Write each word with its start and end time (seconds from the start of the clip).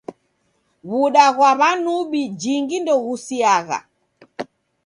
W'uda 0.89 1.25
ghwa 1.35 1.51
w'anubi 1.59 2.21
jingi 2.41 2.77
ndoghusiagha. 2.81 3.79